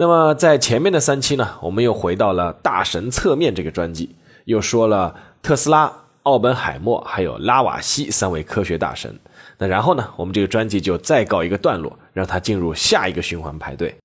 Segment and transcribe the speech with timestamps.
[0.00, 5.12] 那么在前面的三期呢，我们又回到了大神侧面这个专辑，又说了
[5.42, 9.18] 特斯拉、奥本海默还有拉瓦锡三位科学大神。
[9.58, 13.96] 那然后呢，我们这个专辑就再告一个段落，让它进入下一个循环排队。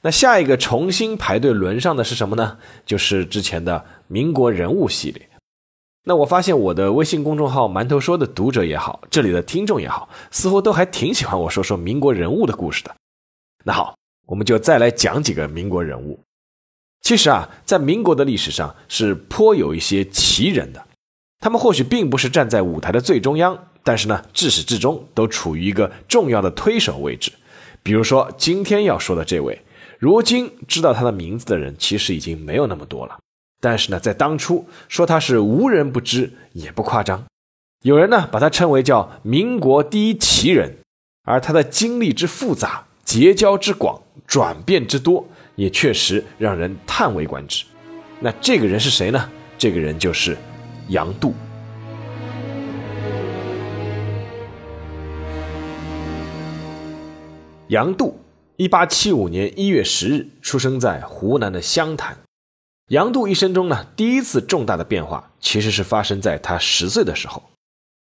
[0.00, 2.56] 那下一个重新排队轮上的是什么呢？
[2.86, 5.28] 就是之前的民国人物系列。
[6.04, 12.96] 那我发现我的微信公众号“馒头说”的读者也好，这里的听众也好，似乎都还挺喜欢我说说民国人物的故事的。
[13.64, 13.94] 那好。
[14.32, 16.18] 我们就再来讲几个民国人物。
[17.02, 20.82] 其实啊，在民国的历史上是颇有一些奇人的，
[21.38, 27.30] 他们或许并不是站在舞台的最中央，但是呢，至始至终都处于一个重要的推手位置。
[27.82, 29.60] 比如说今天要说的这位，
[29.98, 33.18] 如今知道他的名字的人其实已经没有那么多了，
[33.60, 37.22] 但是呢，在当初说他是无人不知也不夸张。
[37.82, 40.78] 有人呢把他称为叫民国第一奇人，
[41.24, 42.86] 而他的经历之复杂。
[43.04, 47.64] 结交之广，转变之多，也确实让人叹为观止。
[48.20, 49.28] 那这个人是谁呢？
[49.58, 50.36] 这个人就是
[50.88, 51.34] 杨度。
[57.68, 58.18] 杨度，
[58.56, 62.18] 一八七五年一月十日出生在湖南的湘潭。
[62.88, 67.42] 杨度一生中呢，第一次重大的变化，其实是发生在他十岁的时候。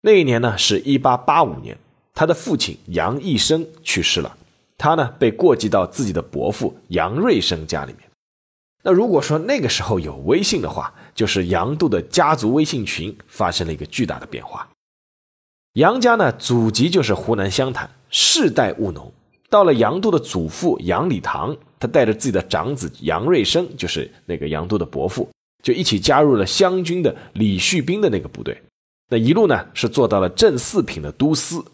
[0.03, 1.79] 那一年呢，是一八八五年，
[2.15, 4.37] 他的父亲杨义生去世了。
[4.79, 8.09] 他呢被过继到自己的伯父杨瑞生家里面。
[8.83, 14.69] 那如果说那个时候有微信的话，就是杨度的家族微信群发生了一个巨大的变化。
[15.73, 19.13] 杨家呢祖籍就是湖南湘潭，世代务农。
[19.49, 25.29] 到了杨度的祖父杨礼堂，他带着自己的长子杨瑞生，就是那个杨度的伯父，
[25.63, 28.61] 就一起加入了湘军的李旭斌的那个部队。
[29.09, 31.65] 那一路呢是做到了正四品的都司。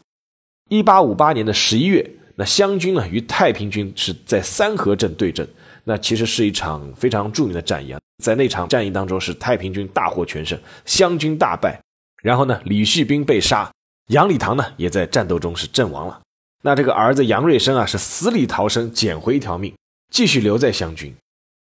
[0.70, 2.10] 一八五八年的十一月。
[2.42, 5.48] 那湘军呢与太平军是在三河镇对阵，
[5.84, 8.00] 那其实是一场非常著名的战役啊。
[8.20, 11.80] 在那场战役当中，是太平军大获全胜，湘军大败。
[12.20, 13.70] 然后呢，李旭斌被杀，
[14.08, 16.20] 杨礼堂呢也在战斗中是阵亡了。
[16.62, 19.72] 那这个儿子杨瑞生啊是死里逃生，捡回一条命，
[20.12, 21.14] 继续留在湘军。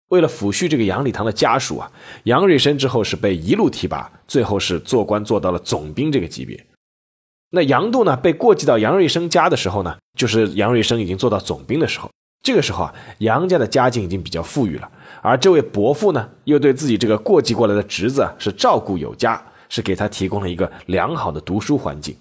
[0.08, 1.88] 为了抚恤这个杨礼堂的家属啊，
[2.24, 6.60] 杨瑞生之后是被一路提拔，最后是做官做到了总兵这个级别。
[7.54, 8.16] 那杨度呢？
[8.16, 12.10] 被过继到杨瑞生家的时候呢，就是杨瑞生已经做到总兵的时候。
[12.42, 14.90] 这个时候啊，杨家的家境已经比较富裕了，
[15.20, 22.16] 而这位伯父呢，又对自己这个过继过来的侄子啊是照顾有加，是给他提供了一个良好的读书环境。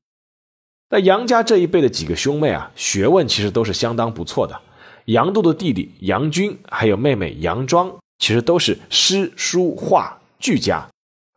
[0.89, 4.59] 那杨家这一辈的几个兄妹啊，学问其实都是相当不错的。
[5.05, 10.85] 杨度的弟弟杨军，还有妹妹杨庄，其实都是诗书画俱佳。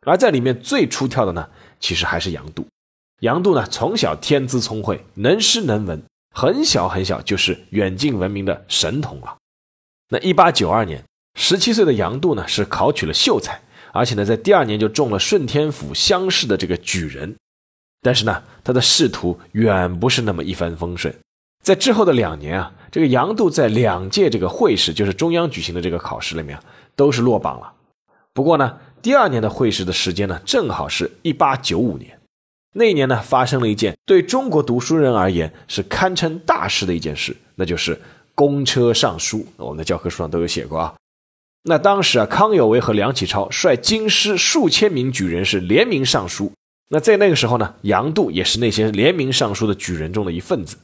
[0.04, 2.66] 而在里面最出挑的呢，其实还是杨度。
[3.24, 6.02] 杨度呢，从小天资聪慧，能诗能文，
[6.34, 9.38] 很小很小就是远近闻名的神童了。
[10.10, 11.02] 那一八九二年，
[11.34, 13.62] 十七岁的杨度呢，是考取了秀才，
[13.94, 17.34] 而且呢，在第二年就中了顺天府乡试的这个举人。
[18.02, 21.14] 但是呢，他的仕途远不是那么一帆风顺。
[21.62, 26.58] 在之后的两年啊，这个杨度在两届这个会试，就是中央举行的这个考试里面，
[26.94, 27.72] 都是落榜了。
[28.34, 32.13] 不过呢，第二年的会试的时间呢，正好是一八九五年。
[32.76, 38.00] 那一年呢，发生了一件对中国读书人而言是堪称大事的一件事，那就是
[38.34, 39.46] 公车上书。
[39.56, 40.94] 我们的教科书上都有写过啊。
[41.62, 46.52] 那当时啊，康有为和梁启超率京师数千名举人是联名上书。
[46.88, 50.76] 那在那个时候呢，杨度也是那些联名上书的举人中的一份子。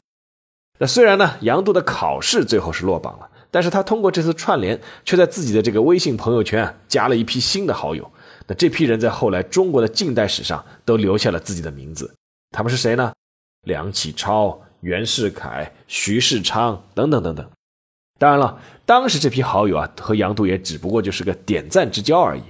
[0.79, 8.09] 那虽然呢，杨度的考试最后是落榜了，但是他通过这次串联，却在自己的这个微信朋友圈啊，加了一批新的好友。
[8.53, 12.13] 这批人在后来中国的近代史上都留下了自己的名字，
[12.51, 13.13] 他们是谁呢？
[13.63, 17.47] 梁启超、袁世凯、徐世昌等等等等。
[18.17, 22.41] 当然了，当时这批好友啊，和杨度也只不过就是个点赞之交而已。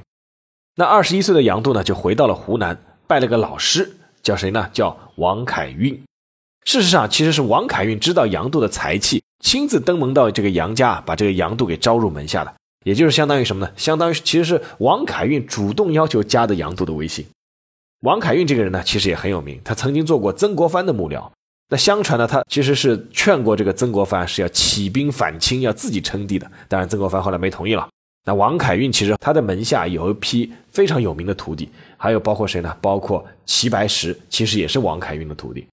[0.75, 2.77] 那二十一岁的杨度呢，就回到了湖南，
[3.07, 4.69] 拜了个老师，叫谁呢？
[4.71, 6.01] 叫王凯运。
[6.65, 12.53] 事实上，其实是王凯运知道杨度的才气，亲自登门到这个杨家，把这个杨度给招入门下的。
[12.83, 13.71] 也就是相当于什么呢？
[13.75, 17.25] 相当于其实是王凯运主动要求加的杨度的微信。
[18.01, 21.29] 王凯运这个人呢，其实也很有名，他曾经做过曾国藩的幕僚。
[21.69, 26.51] 那相传呢，他其实是劝过这个曾国藩是要起兵反清，要自己称帝的。
[26.67, 27.87] 当然，曾国藩后来没同意了。
[28.25, 32.75] 那王凯运其实他的门下有一批非常有名的徒弟，还有包括谁呢？
[32.81, 35.65] 包括齐白石，其实也是王凯运的徒弟。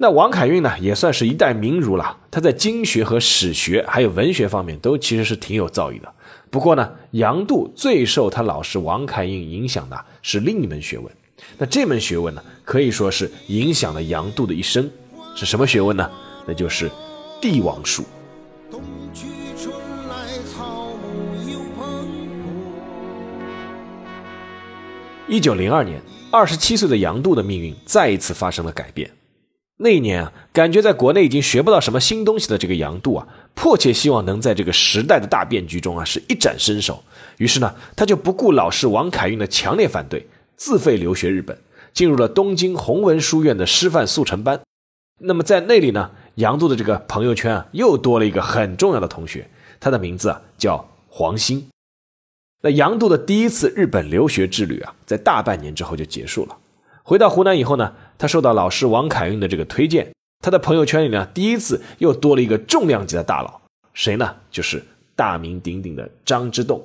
[0.00, 2.16] 那王凯运呢，也算是一代名儒了。
[2.30, 6.08] 他在经学和史学还有文学方面都其实是挺有造诣的。
[6.50, 11.12] 不过呢，杨度最受他老师王凯运影响的是另一门学问。
[11.58, 14.88] 那这门学问呢，可以说是影响了杨度的一生。
[15.34, 16.08] 是什么学问呢？
[16.46, 16.88] 那就是
[17.40, 18.04] 帝王术。
[25.26, 29.10] 一九零二年，二十七岁的杨度的命运再一次发生了改变。
[29.80, 37.02] 那一年啊，感觉在国内已经学不到什么新东西的这个杨度啊，迫切希望能在这个时代的大变局中啊是一展身手。
[37.36, 40.26] 于是呢，他就不顾老师王凯运的强烈反对，
[40.56, 41.56] 自费留学日本，
[41.94, 44.60] 进入了东京弘文书院的师范速成班。
[45.20, 49.48] 那么在那里呢，杨度的这个朋友圈啊，又多了一个很重要的同学，
[49.78, 51.68] 他的名字啊叫黄兴。
[52.62, 56.56] 那杨度的第一次日本留学之旅啊，在大半年之后就结束了。
[57.04, 60.12] 回到湖南以后呢，他受到老师王凯运的这个推荐，
[60.44, 63.60] 他的朋友圈里呢，第一次又多了一个重量级的大佬，
[63.94, 64.34] 谁呢？
[64.50, 64.84] 就是
[65.14, 66.84] 大名鼎鼎的张之洞。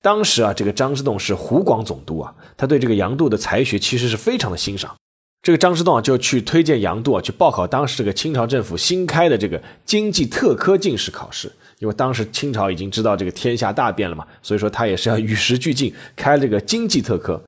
[0.00, 4.94] 当时啊，这个张之洞是湖广总督啊，他对这个杨度的才学其实是非常的欣赏。
[5.42, 11.50] 这个张之洞啊，就去推荐杨度啊，去报考当时这个清朝政府新开的这个经济特科进士考试。
[11.78, 17.40] 因为当时清朝已经知道这个天下大变了嘛，所以说他也是要与时俱进，开这个经济特科。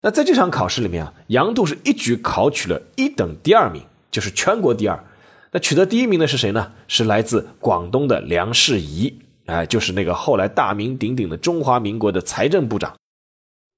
[0.00, 5.04] 那在这场考试里面啊，杨度是一举考取了一等第二名，就是全国第二。
[5.50, 6.72] 那取得第一名的是谁呢？
[6.86, 12.94] 是来自广东的梁士仪，哎，就是那个后来大名鼎鼎的中华民国的财政部长。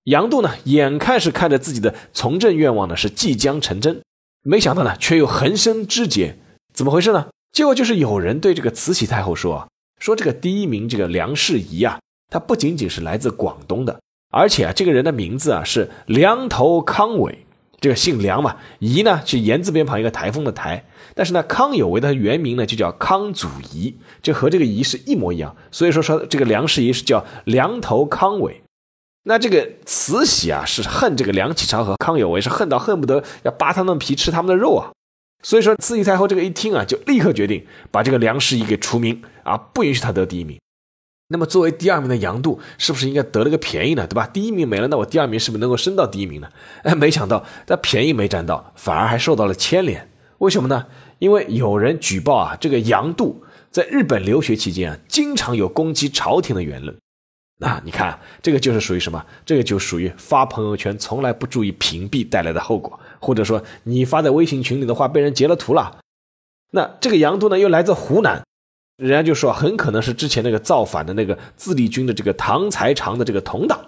[0.04, 4.02] 杨度呢，眼看是看着自己的从政愿望呢是即将成真，
[4.42, 6.36] 没想到呢，却又横生枝节，
[6.74, 7.28] 怎么回事呢？
[7.52, 9.66] 结果就是有人对这个慈禧太后说。
[9.98, 12.00] 说这个第一名这个梁士仪啊，
[12.30, 14.00] 他不仅仅是来自广东的，
[14.30, 17.46] 而且啊，这个人的名字啊是梁头康伟，
[17.80, 20.84] 这个姓梁嘛，仪呢是言字边旁一个台风的台，
[21.14, 28.62] 但是呢，康有为的原名呢就叫康祖仪，就和这个仪是一模一样，所以说说这个梁士仪是叫梁头康伟。
[29.24, 34.92] 那这个慈禧啊是恨这个梁启超和康有为，是恨到恨不得要扒他们皮吃他们的肉啊。
[35.42, 40.58] 所以说，慈禧太后这个一听啊，就立刻决定把这个梁士仪给除名啊，不允许他得第一名。
[41.32, 44.04] 那么作为第二名的杨度，是不是应该得了个便宜呢？
[44.06, 44.26] 对吧？
[44.26, 46.48] 第一名没了，那我第二名是不是能够升到第一名呢？
[46.82, 50.10] 哎，没想到他便宜没占到，反而还受到了牵连。
[50.38, 50.86] 为什么呢？
[51.20, 56.96] 因为有人举报啊，这个杨度在日本留学期间啊，经常有攻击朝廷的言论。
[57.58, 59.24] 那你看，这个就是属于什么？
[59.46, 62.98] 这个就属于发朋友圈从来不注意屏蔽带来的后果。
[63.20, 65.98] 或者说你发在微信群里的话被人截了图了，
[66.72, 68.42] 那这个杨度呢又来自湖南，
[69.00, 73.80] 人家就说很可能是之前那个造反的那个自立军的这个唐才常的这个同党。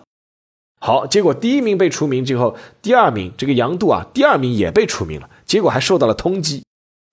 [0.80, 6.62] 好，结果第一名被除名之后，第二名这个杨度啊，第二名也被除名了，结果还受到了通缉。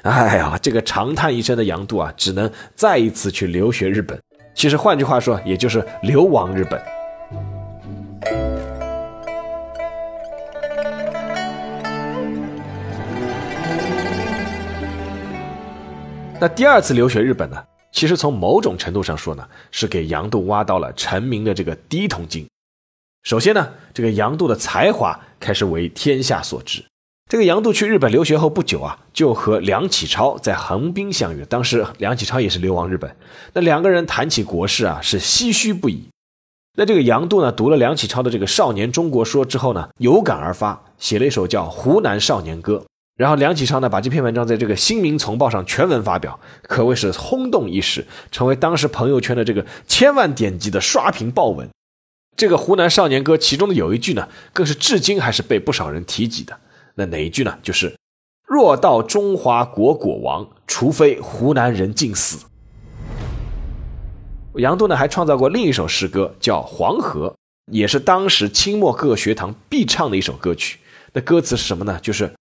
[0.03, 4.17] 哎呀，这个长叹一声的杨度啊，只能再一次去留学日本。
[4.55, 6.81] 其实换句话说，也就是流亡日本。
[16.39, 17.61] 那第二次留学日本呢？
[17.91, 22.47] 其实从某种程度上说呢，是给杨度挖到了成名的这个第一桶金。
[23.23, 26.83] 首先呢，这个杨度的才华开始为天下所知。
[27.29, 31.45] 这个杨度去日本留学后不久啊，就和梁启超在横滨相遇。
[31.45, 33.15] 当时梁启超也是流亡日本，
[33.53, 36.07] 那两个人谈起国事啊，是唏嘘不已。
[36.77, 42.83] 那这个杨度呢，读了梁启超的这个《少年中国说》之后呢，有感而发，写了一首叫《湖南少年歌》。
[43.19, 51.67] 然后梁启超呢，把这篇文章在这个《新民丛报》上全文发表，可谓是轰动一时，成为当时朋友圈的这个千万点击的刷屏爆文。
[52.37, 56.57] 这个《湖南少年歌》其中的有一句呢，更是至今还是被不少人提及的。
[56.95, 57.57] 那哪一句呢？
[57.61, 57.93] 就是
[58.47, 62.45] “若道中华国果亡，除非湖南人尽死。”
[64.55, 67.27] 杨度呢，还创造过另一首诗歌，叫《黄河》，
[67.69, 70.79] 也是当时清末各学堂必唱的一首歌曲。
[71.11, 71.99] 那歌词是什么呢？
[72.01, 72.31] 就是。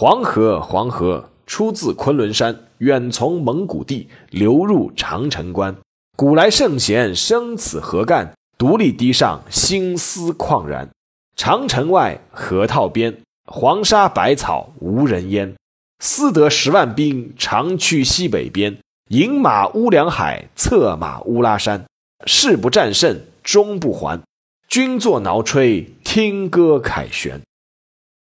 [0.00, 5.74] 黄河，黄河出自昆仑山，远从蒙古地流入长城关。
[6.16, 10.88] 古来圣贤生此河干，独立堤上心思旷然。
[11.34, 13.12] 长城外，河套边，
[13.46, 15.56] 黄沙百草无人烟。
[15.98, 18.78] 思得十万兵长驱西北边，
[19.08, 21.84] 饮马乌梁海，策马乌拉山。
[22.24, 24.22] 誓不战胜终不还，
[24.68, 27.40] 军作挠吹听歌凯旋。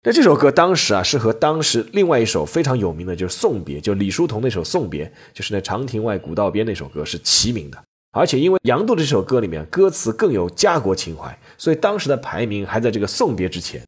[0.05, 7.83] 那这首歌当时啊是和当时另外一首非常有名的，就是《送别》，就李叔同那首《送别》，就是那长亭外古道边那首歌是齐名的。
[8.13, 13.83] 而且因为杨度这首歌里面歌词更有家国情怀，所以当时的排名还在这个《送别》之前。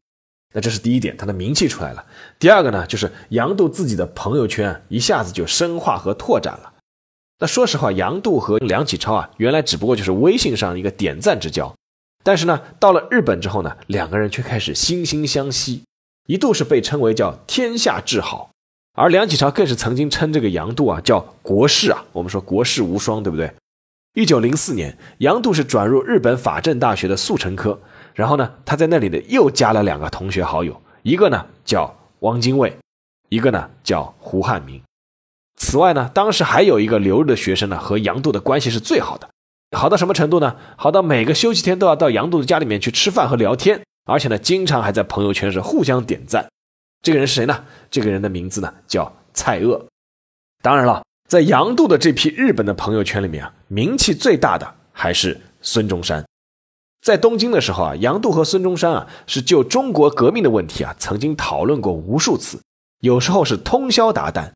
[0.53, 2.05] 那这是第一点，他的名气出来了。
[2.37, 6.73] 第二个呢，就是杨度自己的朋友圈一下子就深化和拓展了。
[7.39, 11.73] 那说实话，杨度和梁启超啊，原来只不过就是微信上一个点赞之交，
[12.21, 15.83] 但是呢，到了日本之后呢，两个人却开始惺惺相惜。
[16.27, 18.51] 一度是被称为叫天下至好，
[18.93, 22.05] 而梁启超更是曾经称这个杨度啊叫国士啊。
[22.11, 23.51] 我们说国士无双，对不对？
[24.13, 27.79] 一九零四年，杨度是转入日本法政大学的速成科，
[28.13, 32.77] 然后呢，他在那里呢又加了两个同学好友，一个呢叫汪精卫，
[33.29, 34.81] 一个呢叫胡汉民。
[35.57, 39.29] 此外呢，当时还有一个留日的学生呢和杨度的关系是最好的，
[39.77, 40.55] 好到什么程度呢？
[40.75, 43.81] 好到每个休息天都要到杨度的家里面去吃饭和聊天。
[44.11, 46.45] 而且呢，经常还在朋友圈是互相点赞。
[47.01, 47.63] 这个人是谁呢？
[47.89, 49.81] 这个人的名字呢叫蔡锷。
[50.61, 56.23] 当然了，在杨度的这批日本的朋友圈里面啊，名气最大的还是孙中山。
[57.01, 62.59] 在东京的时候啊，杨度和孙中山啊是就中国革命的问题啊曾经讨论过无数次，
[62.99, 64.51] 有时候是通宵达旦。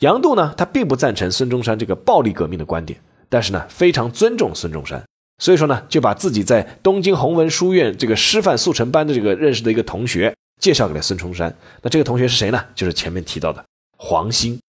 [0.00, 5.02] 杨度呢，他并不赞成孙中山这个暴力革命的观点，但是呢，非常尊重孙中山。
[5.40, 11.52] 所以说呢，就把自己在东京弘文书院这个师范速成班的这个认识的一个同学介绍给了孙中山。
[11.80, 12.62] 那这个同学是谁呢？
[12.74, 13.64] 就是前面提到的
[13.96, 14.60] 黄兴。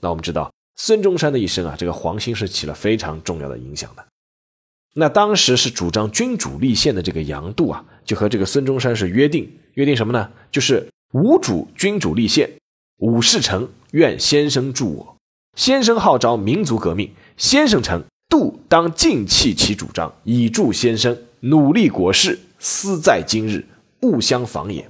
[0.00, 4.04] 那我们知道，孙中山的一生啊，这个黄兴是起了非常重要的影响的。
[4.94, 10.30] 那当时是主张君主立宪的这个杨度啊，就和这个孙中山是约定，约定什么呢？
[10.50, 12.50] 就是吾主君主立宪，
[12.98, 15.16] 吾事成，愿先生助我。
[15.54, 18.02] 先生号召民族革命，先生成。
[18.28, 23.64] 度当尽弃其主张，以助先生，努力国事，思在今日，
[24.00, 24.88] 勿相妨也。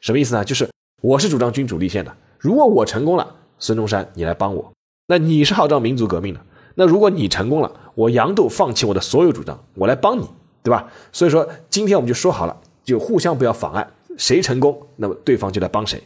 [0.00, 0.44] 什么意思呢？
[0.44, 0.68] 就是
[1.02, 4.72] 我是主张君主立宪的，如果我成功了，孙中山你来帮我；
[5.06, 6.40] 那你是号召民族革命的，
[6.74, 10.28] 那如果你成功了，我杨度放弃我的所有主张，我来帮你，
[10.62, 10.90] 对吧？
[11.12, 16.02] 所以说今天我们就说好了，就互相不要妨碍，谁成功，那么对方就来帮谁。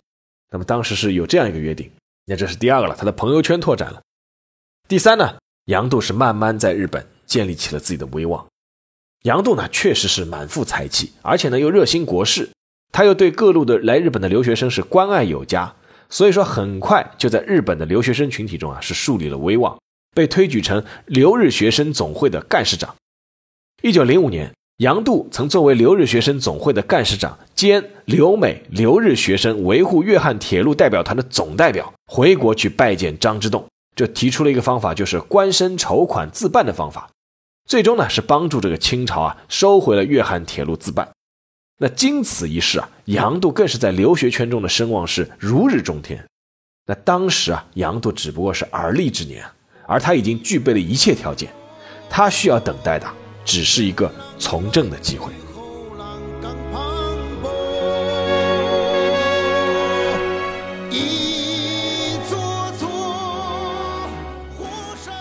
[0.51, 1.91] 那么当时是有这样一个约定，
[2.27, 4.01] 那这是第二个了，他的朋友圈拓展了。
[4.89, 5.37] 第三呢？
[5.71, 8.45] 杨度是慢慢在日本建立起了自己的威望。
[9.23, 12.51] 杨度呢，确实是满腹才气，而且呢又热心国事，
[12.91, 15.73] 他又对各路的来日本的留学生是关爱有加，
[16.09, 19.79] 所以说很快就在日本的留学生群体中啊是树立了威望，
[20.13, 22.97] 被推举成留日学生总会的干事长。
[23.81, 33.65] 一九零五年，杨度曾作为留日学生总会的干事长兼留美留日学生维护粤汉铁路代表团的总代表，回国去拜见张之洞。
[34.01, 37.11] 就提出了一个方法，就是官绅筹款自办的方法，
[37.67, 41.07] 最终呢是帮助这个清朝啊收回了粤汉铁路自办。
[41.77, 46.25] 那经此一事啊，杨度更是在留学圈中的声望是如日中天。
[46.87, 49.45] 那当时啊，杨度只不过是而立之年，
[49.87, 51.53] 而他已经具备了一切条件，
[52.09, 53.07] 他需要等待的
[53.45, 55.31] 只是一个从政的机会。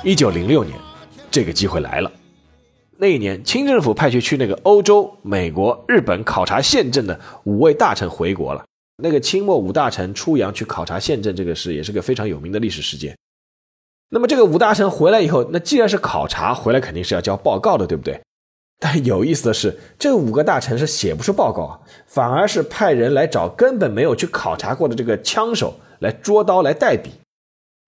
[0.02, 0.80] 一九零六年，
[1.30, 2.10] 这个机会来了。
[2.98, 8.64] 那一年，清政府派去去那个欧洲、美国、日本考察宪政的五位大臣回国了。
[9.04, 13.14] 那个清末五大臣出洋去考察宪政，这个事也是个非常有名的历史事件。
[14.10, 18.22] 那么这个五大臣回来以后，那既然是考察回来，肯定是要交报告的，对不对？
[18.80, 27.12] 但有意思的是，这五个大臣是写不出报告啊，反而是派人来找根本没有去考察过的这个枪手来捉刀来代笔。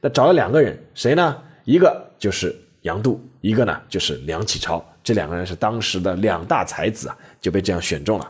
[0.01, 1.37] 那找了两个人，谁呢？
[1.71, 8.29] 一个就是杨度，一个呢就是梁启超，这两个人是当时的两大才子啊，就被这样选中了。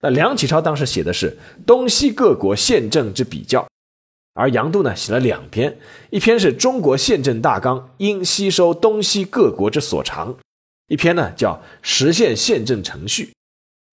[0.00, 3.66] 那梁启超当时写的是东西各国宪政之比较，
[4.34, 5.76] 而杨度呢写了两篇，
[6.10, 10.36] 一篇是中国宪政大纲应吸收东西各国之所长，
[10.86, 13.32] 一篇呢叫实现宪政程序。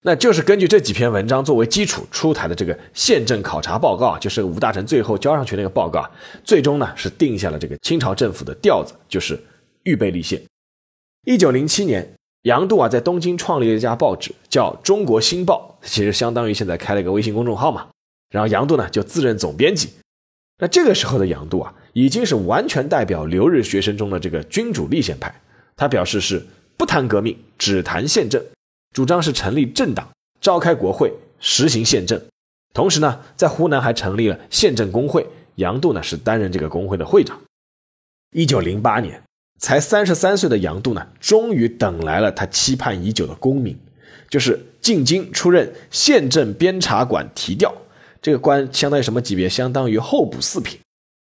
[0.08, 6.08] 那就是根据这几篇文章作为基础出台的这个宪政考察报告，就是吴大臣最后交上去那个报告，
[6.44, 9.38] 最终呢是定下了这个清朝政府的调子，就是
[9.82, 10.40] 预备立宪。
[11.26, 12.08] 一九零七年，
[12.44, 17.88] 杨度啊在东京创立了一家报纸，叫《中国新报》，其实相当于现在开了一个微信公众号嘛。
[18.30, 19.90] 然后杨度呢就自任总编辑。
[20.60, 25.34] 那这个时候的杨度啊，已经是完全代表留日学生中的这个君主立宪派，
[25.76, 26.46] 他表示是
[26.78, 28.40] 不谈革命，只谈宪政。
[28.96, 30.08] 主张是成立政党，
[30.40, 31.12] 召开国会，
[31.42, 32.22] 实行宪政。
[32.74, 37.38] 同时呢，在湖南还成立了宪政工会，杨度呢是担任这个工会的会长。
[38.32, 39.22] 一九零八年，
[39.60, 43.78] 才三十三岁的杨度呢，终于等来了他期盼已久的功名，
[44.30, 47.76] 就是进京出任宪政编察馆提调，
[48.22, 49.50] 这个官相当于什么级别？
[49.50, 50.80] 相当于候补四品。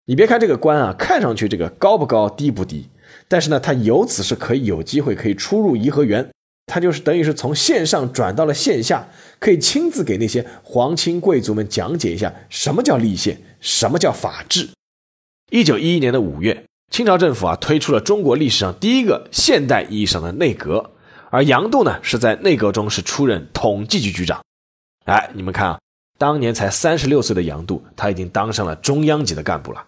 [0.06, 2.88] 你别看这个官啊，看上去这个高不高，低不低，
[3.28, 6.30] 但是呢，他由此是可以有机会可以出入颐和园，
[6.68, 9.08] 他就是等于是从线上转到了线下，
[9.40, 14.70] 可以亲自给那些皇亲贵族们讲解一下什么叫立宪，什么叫法治。
[15.50, 20.92] 一九一一年的五月，清朝政府啊推出了中国历史上第一个现代意义上的内阁，
[21.30, 24.44] 而杨度呢是在内阁中是出任统计局局长。
[25.06, 25.80] 哎，你们看啊，
[26.18, 29.86] 当年才三十六岁的杨度，他已经当上了中央级的干部了。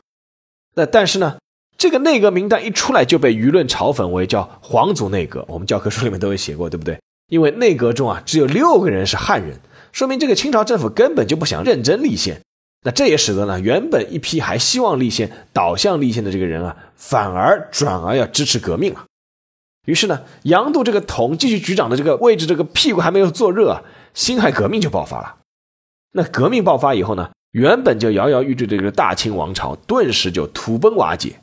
[0.75, 1.37] 那但是呢，
[1.79, 5.45] 这个内阁名单一出来就被舆论嘲讽为叫“皇族内阁”。
[5.47, 6.99] 我们教科书里面都有写过，对不对？
[7.29, 9.57] 因为内阁中啊只有六个人是汉人，
[9.93, 12.41] 说明这个清朝政府根本就不想认真立宪。
[12.83, 19.05] 那这也使得呢，原本一批还希望立宪、导向立宪的这个人啊，反而转而要支持革命了。
[19.87, 23.81] 于是呢，杨度这个统计局局长的这个位置，这个屁股还没有坐热啊，
[24.13, 25.37] 辛亥革命就爆发了。
[26.11, 27.29] 那革命爆发以后呢？
[27.51, 31.39] 原本就摇摇欲坠的这个大清王朝，顿时就土崩瓦解。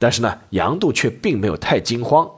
[0.00, 2.28] 但是呢，杨度却并没有太惊慌。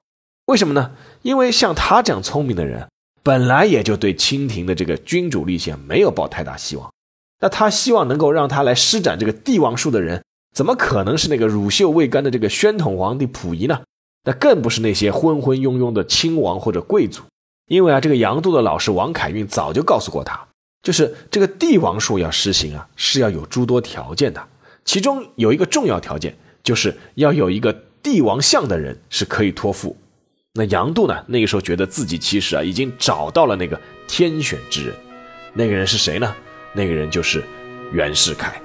[0.46, 0.90] 为什么呢？
[1.22, 2.88] 因为像他这样聪明的人，
[3.22, 6.92] 本来也就对清廷的这个君主立宪没有抱太大希望。
[7.40, 13.82] 那他希望能够让他来施展这个帝王术的人，怎么可能是那个乳臭未干的这个宣统皇帝溥仪呢？
[14.24, 17.22] 那更不是那些昏昏庸庸的亲王或者贵族。
[17.68, 20.48] 因为啊，这个杨度的老师王凯运早就告诉过他。
[20.82, 24.44] 就是这个帝王术要实行啊，是要有诸多条件的。
[24.84, 29.96] 其中有一个重要条件，就是要有一个帝王相的人是可以托付。
[30.54, 34.94] 那杨度呢，那个时候觉得自己其实啊，已经找到了那个天选之人。
[35.54, 36.34] 那个人是谁呢？
[36.74, 37.42] 那个人就是
[37.92, 38.60] 袁世凯。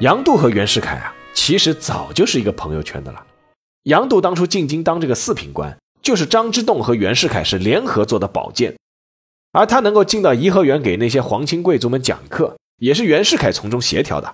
[0.00, 3.24] 杨度和袁世凯啊，其实早就是一个朋友圈的了。
[3.84, 8.76] 杨度当初进京当这个四品官，就是张之洞和袁世凯是联合做的保荐，
[9.52, 14.32] 而他能够进到颐和园给那些皇亲贵族们讲课，也是袁世凯从中协调的。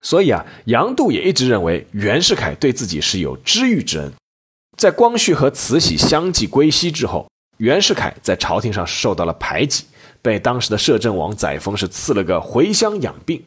[0.00, 4.12] 所以啊，杨度也一直认为袁世凯对自己是有知遇之恩。
[4.78, 9.84] 在光绪和慈禧相继归西之后，袁世凯在朝廷上受到了排挤，
[10.22, 13.40] 被当时的摄政王载沣是赐了个回乡养病。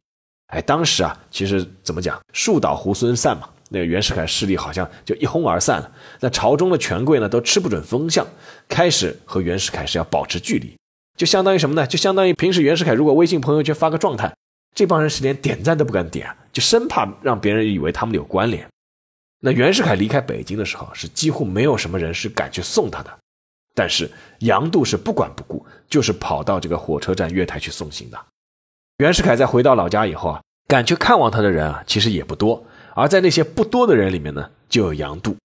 [0.53, 5.91] 哎，当时啊，其实怎么讲，树倒猢狲散嘛，那个袁世凯势力好像就一哄而散了。
[6.21, 8.25] 那朝中的权贵呢，都吃不准风向，
[8.69, 10.73] 开始和袁世凯是要保持距离，
[11.17, 11.85] 就相当于什么呢？
[11.85, 14.33] 就相当于平时袁世凯如果微信朋友圈发个状态，
[14.73, 18.65] 这帮人是连点赞都不敢点，就生怕让别人以为他们有关联。
[19.41, 23.11] 那袁世凯离开北京的时候，是几乎没有什么人是敢去送他的，
[23.75, 24.09] 但是
[24.39, 28.17] 杨度是不管不顾，就是跑到这个火车站月台去送行的。
[28.97, 32.65] 袁世凯在回到老家以后啊，敢去看望他的人啊，其实也不多。
[32.95, 35.35] 而在那些不多的人里面呢，就有杨度。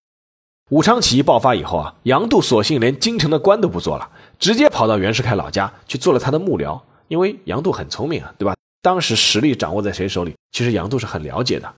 [0.70, 4.08] 武昌起义爆发以后啊，杨度索性连京城的官都不做了，
[4.38, 6.80] 直接跑到袁世凯老家去做了他的幕僚。
[7.08, 8.54] 因为杨度很聪明啊，对吧？
[8.80, 11.74] 当时实力掌握在谁手里，其实杨度是很了解的。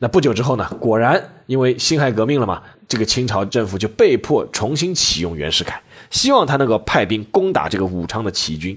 [0.00, 8.76] 那不久之后呢，果然因为辛亥革命了嘛，这个清朝政府就被迫重新启用袁世凯，希望他能够派兵攻打这个武昌的起义军。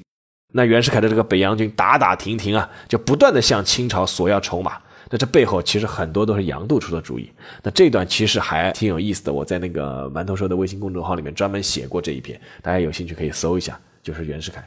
[0.53, 4.79] 那袁世凯的这个北洋军打打停停啊，就不断的向清朝索要筹码。
[5.13, 7.29] 那这背后其实很多都是杨度出的主意。
[7.61, 13.79] 那这段其实还挺有意思的，我在那个馒头说的微信公众号里面专门写过这一篇，大家有兴趣可以搜一下。
[14.01, 14.61] 就是袁世凯。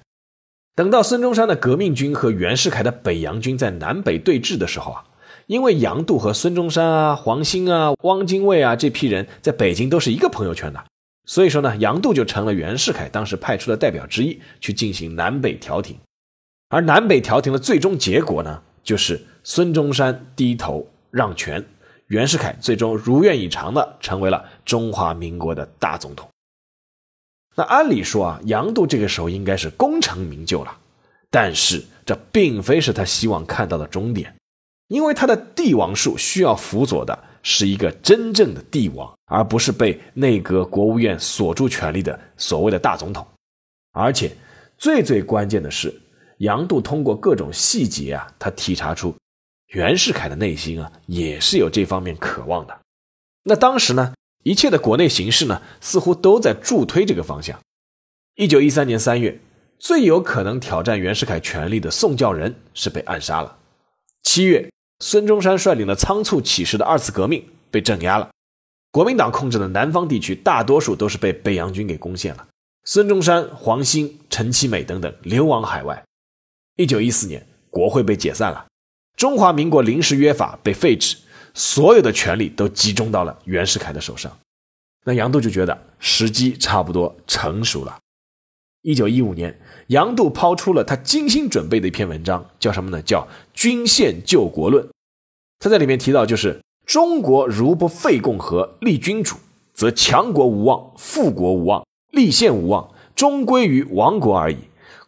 [0.74, 5.04] 等到孙中山的革命军和袁世凯的北洋军在南北对峙的时候啊，
[5.46, 10.82] 因为杨度和孙中山啊、黄兴啊、汪精卫啊这批人在北京都是一个朋友圈的。
[11.26, 15.98] 所以说呢，杨度就成了袁世凯当时派出的代表之一，去进行南北调停。
[16.70, 21.64] 而南北调停的最终结果呢，就是孙中山低头让权，
[22.08, 26.28] 袁世凯最终如愿以偿的成为了中华民国的大总统。
[27.54, 30.76] 那按理说啊，杨度这个时候应该是功成名就了，
[31.30, 34.34] 但是这并非是他希望看到的终点，
[34.88, 37.16] 因为他的帝王术需要辅佐的。
[37.48, 43.24] 是一个真正的帝王，而不是被内阁、国务院锁住权力的所谓的大总统。
[43.92, 44.32] 而且，
[44.76, 45.94] 最最关键的是，
[46.38, 49.14] 杨度通过各种细节啊，他体察出
[49.68, 52.78] 袁世凯的内心啊，也是有这方面渴望的。
[53.44, 57.58] 那当时呢，一切的国内形势呢，似乎都在助推这个方向。
[58.34, 59.40] 一九一三年三月，
[59.78, 63.58] 最有可能挑战袁世凯权力的宋教仁是被暗杀了。
[64.22, 64.70] 七月。
[64.98, 68.30] 孙中山率领的仓促起事的二次革命被镇压了，
[68.90, 72.48] 国民党控制的南方地区大多数都是被北洋军给攻陷了。
[72.84, 76.02] 孙中山、黄兴、陈其美等等流亡海外。
[76.76, 78.66] 一九一四年，国会被解散了，
[79.16, 81.16] 中华民国临时约法被废止，
[81.54, 84.38] 所有的权力都集中到了袁世凯的手上。
[85.04, 87.98] 那杨度就觉得时机差不多成熟了。
[88.82, 93.00] 一九一五年，杨度抛出了他精心准备的一篇文章，叫什么呢？
[93.02, 93.20] 叫
[93.54, 94.84] 《均宪救国论》。
[95.58, 99.36] 他在里面提到，就是中国如不废共和、立君主，
[99.72, 104.58] 则强国无望，富国无望，立宪无望，终归于亡国而已。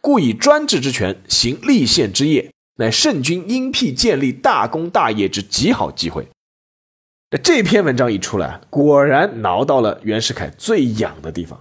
[0.01, 6.25] 故以专制之权行立宪之业，乃圣君因辟建立大功大业之极好机会。
[7.29, 11.59] 那这篇文章一出来，果然挠到了袁世凯最痒的地方。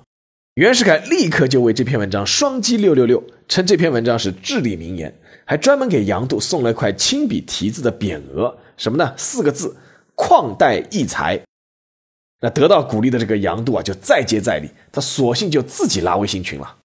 [0.54, 5.12] 袁世凯立刻就为这篇文章双击六六六，称这篇文章是至理名言，
[5.44, 9.12] 还专门给杨度送了一块亲笔题字的匾额，什么呢？
[9.16, 9.76] 四个字：
[10.16, 11.40] 旷代益才。
[12.40, 16.76] 那得到鼓励的这个杨度啊，就再接再厉，他索性就自己拉微信群了。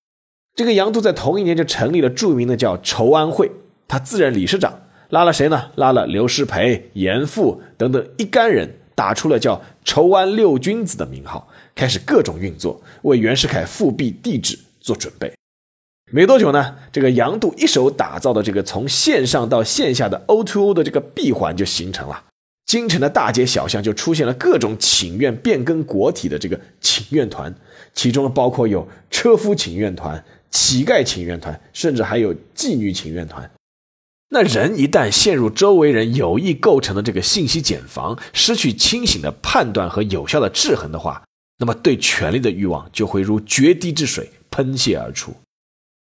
[0.56, 3.52] 这个杨度在同一年就成立了著名的叫筹安会，
[3.88, 4.74] 他自任理事长。
[5.10, 5.70] 拉了谁呢？
[5.76, 15.32] 拉了刘师培、严复等等一干人，打出了叫“筹安六君子”的名号，开始各种运作，为袁世凯复辟帝制做准备。
[16.12, 22.24] 没多久呢，这个杨度一手打造的这个从线上到线下的 O2O 的这个闭环就形成了。
[22.66, 27.54] 京城的大街小巷就出现了各种请愿变更国体的这个请愿团，
[27.94, 33.48] 其中包括有车夫请愿团、乞丐请愿团，甚至还有妓女请愿团。
[34.34, 41.22] 那人一旦陷入周围人有意构成的这个信息茧房，失去清醒的判断和有效的制衡的话，
[41.60, 45.36] 那么对权力的欲望就会如决堤之水喷泄而出。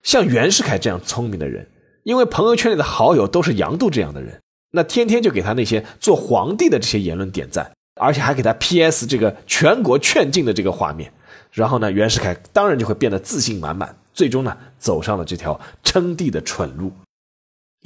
[0.03, 1.69] 像袁世凯这样聪明的人，
[2.05, 11.13] 因为朋友圈里的好友都是杨度这样的人，那天天就给他那些做皇帝的这些言论点赞，而且还给他 P.S 这个全国劝进的这个画面，
[11.53, 16.91] 然后呢，袁世凯当然就会变得自信满满，最终呢，走上了这条称帝的蠢路。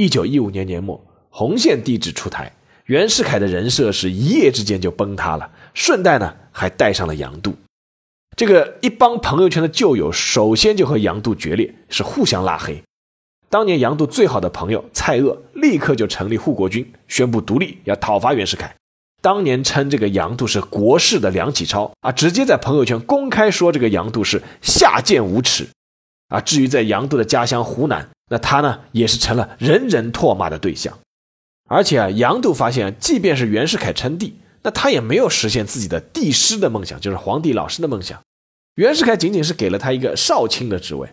[0.00, 2.50] 一九一五年年末，洪宪帝制出台，
[2.86, 7.54] 袁世凯的人设是一夜之间就崩塌了，顺带呢还带上了杨度。
[8.34, 12.82] 这个一帮朋友圈的旧友，首先就和杨度决裂，是互相拉黑。
[13.50, 18.74] 当年杨度最好的朋友蔡锷，立刻就成立护国军，宣布独立，要讨伐袁世凯。
[19.20, 25.68] 当年称这个杨度是国士的梁启超啊，直接在朋友圈公开说这个杨度是下贱无耻。
[26.28, 28.08] 啊，至于在杨度的家乡湖南。
[28.30, 30.96] 那他呢，也是成了人人唾骂的对象，
[31.68, 38.20] 而且啊，杨度发现，即便是袁世凯称帝，那他也没有实现自己的帝师的梦想，就是皇帝老师的梦想。
[38.76, 41.08] 袁世凯仅仅是给了他一个少卿的职位，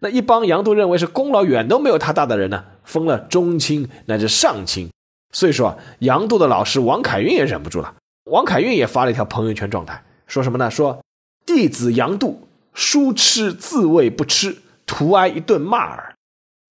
[0.00, 4.90] 那一帮杨度认为是功劳远都没有他大的人呢，封了中卿乃至上卿。
[5.32, 10.68] 所以说啊，杨度的老师王凯运也忍不住了，王凯运也发了一条朋友圈状态，说什么呢？
[10.68, 11.00] 说
[11.46, 16.15] 弟子杨度，书痴自谓不吃，徒挨一顿骂耳。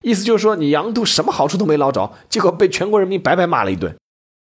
[0.05, 3.95] 意思就是说，你杨度什么好处都没捞着，结果被全国人民白白骂了一顿。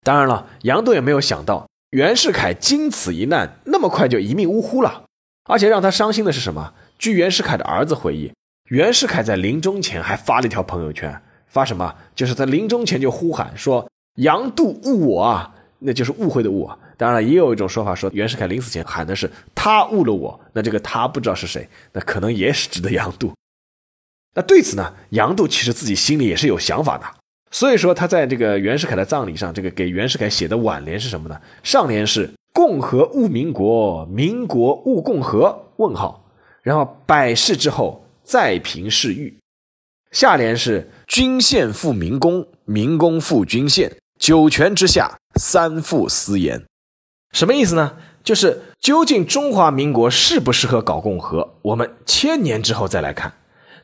[0.03, 5.05] 当然了，杨度也没有想到袁世凯经此一难，那么快就一命呜呼了。
[5.45, 6.73] 而且让他伤心的是什么？
[6.99, 8.33] 据袁世凯的儿子回忆，
[8.71, 11.95] 袁世凯在临终前还发了一条朋友圈，发什么？
[12.15, 13.87] 就是在临终前就呼喊说
[14.17, 16.71] ：“杨度误我啊！”那就是误会的误。
[16.97, 23.31] 当然了，也有一种说法说袁世凯临死前喊的是他误了我，那这个他不知道是谁，那可能也是指的杨度。
[24.35, 27.05] 那对此呢，杨度其实自己心里也是有想法的，
[27.51, 31.39] 所以说他在这个袁世凯的葬礼上，这个给袁世凯写的挽联是什么呢？
[31.63, 36.25] 上联是“共和误民国，民国误共和”问号，
[36.63, 39.39] 然后百世之后再平世欲，
[40.13, 46.65] 下联是“君宪复民公，民公复君宪，九泉之下三复私言”，
[47.33, 47.97] 什么意思呢？
[48.25, 53.31] 就是究竟中华民国适不适合搞共和，我们千年之后再来看。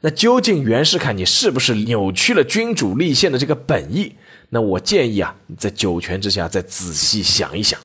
[0.00, 4.14] 那究竟袁世凯你是不是扭曲了君主立宪的这个本意？
[4.50, 7.80] 那我建议啊，你在九泉之下再仔细想一想。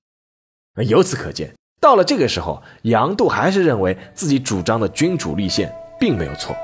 [0.87, 6.55] 由此可见，到了这个时候，杨度还是认为自己主张的君主立宪并没有错。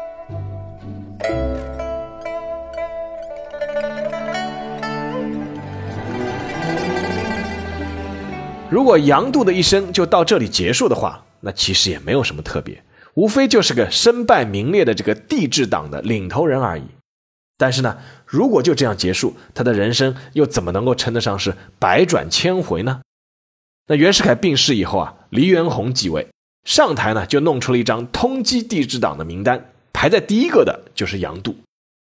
[8.69, 12.79] 如果杨度的一生就到这里结束的话，那其实也没有什么特别。
[13.15, 16.83] 无非就是个身败名裂的这个帝制党的领头人而已。
[17.57, 23.01] 但是呢，如果就这样结束，他的人生又怎么能够称得上是百转千回呢？
[23.87, 26.27] 那袁世凯病逝以后啊，黎元洪继位，
[26.63, 31.57] 上台呢就弄出了一张通缉帝制党的名单，排在第一个的就是杨度。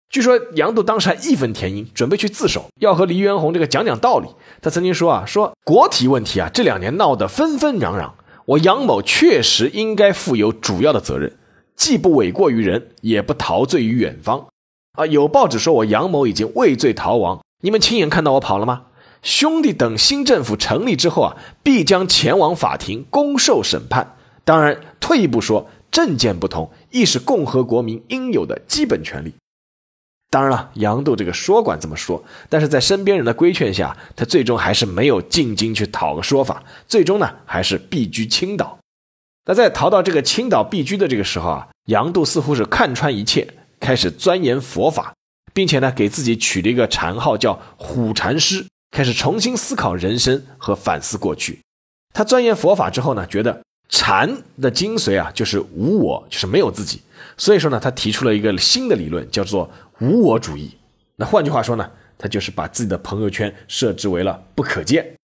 [0.09, 4.29] 据说杨度当时还义愤填膺，准备去自首，要和黎元洪这个讲讲道理。
[4.61, 8.11] 他曾经说啊，说国体问题啊，这两年闹得纷纷攘攘。
[8.45, 11.37] 我杨某确实应该负有主要的责任，
[11.75, 14.47] 既不诿过于人，也不陶醉于远方。
[14.93, 18.83] 啊，有报纸说我杨某已经畏罪逃亡，你们亲眼看到我跑了吗？
[19.21, 24.17] 兄弟等新政府成立之后啊，必将前往法庭公受审判。
[24.43, 29.33] 当然，退一步说，政见不同亦是共和国民应有的基本权利。
[30.33, 38.79] 当然了，杨度这个说管这么说，但是在身边人的规劝下，他最终还是没有进京去讨个说法，最终呢，还是避居青岛。
[39.45, 43.47] 那在逃到这个青岛避居的这个时候啊，杨度似乎是看穿一切，
[43.79, 45.13] 开始钻研佛法，
[45.53, 48.65] 并且呢，给自己取了一个禅号叫虎禅师。
[48.89, 51.59] 开始重新思考人生和反思过去。
[52.11, 57.03] 他钻研佛法之后呢，觉得禅的精髓啊就是无我，就是没有自己。
[57.37, 59.69] 所以说呢，他提出了一个新的理论，叫做
[60.03, 60.75] 无我主义。
[61.15, 65.15] 那换句话说呢，他就是把自己的朋友圈设置为了不可见。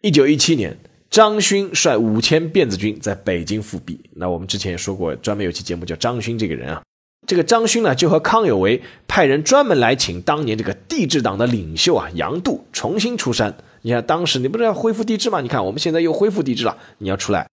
[0.00, 0.78] 一九一七年，
[1.10, 3.98] 张勋率五千辫子军在北京复辟。
[4.12, 6.80] 那我们之前也说过，专门有期节目叫张勋这个人啊。
[7.26, 13.56] 这个张勋呢，就和康有为派人专门来请当年这个帝制党的领袖啊杨度重新出山。
[13.80, 15.40] 你看当时你不是要恢复帝制吗？
[15.40, 17.48] 你看我们现在又恢复帝制了，你要出来。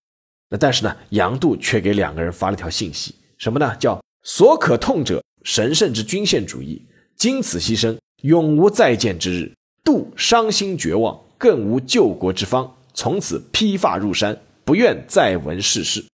[0.50, 3.74] 那但是呢，杨度却给两个人发了条信息，什么呢？
[3.78, 6.82] 叫所可痛者，神圣之均宪主义，
[7.15, 9.51] 经此牺牲，永无再见之日。
[9.84, 16.06] 度伤心绝望，更无救国之方，从此披发入山，不愿再闻世事。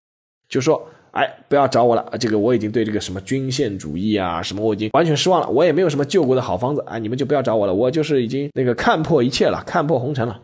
[0.47, 0.89] 就说。
[1.11, 5.49] 哎，不要找我了这个我已经对这个什么均宪主义啊，什么我已经完全失望了。
[5.49, 7.73] 我也没有什么救国的好方子啊，你们就不要找我了。
[7.73, 10.39] 我就是已经那个看破一切了，看破红尘了。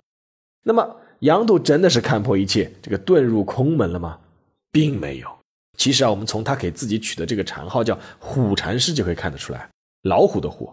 [0.64, 4.18] 那么杨度真的是看破一切，这个遁入空门了吗？
[4.72, 5.28] 并没有。
[5.78, 9.70] 其实啊，我们从他给自己取的这个禅号叫虎禅师就可以看得出来，
[10.04, 10.72] 老虎的虎。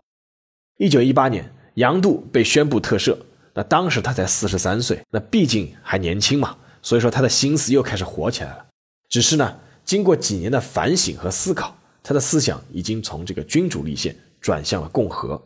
[0.79, 3.17] 一九一八年，杨度被宣布特赦。
[3.55, 8.67] 那当时他才四十三岁，那毕竟还年轻嘛，所以说他的心思又开始活起来了。
[9.09, 9.59] 只是呢。
[9.83, 15.43] 经过几年的反省和思考，他的思想已经从这个君主立宪转向了共和。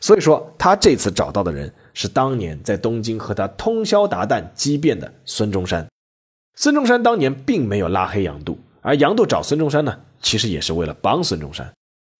[0.00, 5.84] 所以说，他这次找到的人是当年在东京和他通宵达旦激辩的孙中山。
[6.54, 11.72] 孙中山当年并没有拉黑杨度，而杨度找孙中山呢，其实也是为了帮孙中山。